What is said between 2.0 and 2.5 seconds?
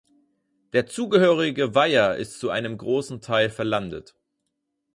ist zu